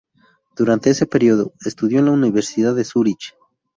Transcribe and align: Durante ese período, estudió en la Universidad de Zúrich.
Durante 0.57 0.89
ese 0.89 1.05
período, 1.05 1.53
estudió 1.63 1.99
en 1.99 2.05
la 2.05 2.11
Universidad 2.13 2.73
de 2.73 2.85
Zúrich. 2.85 3.35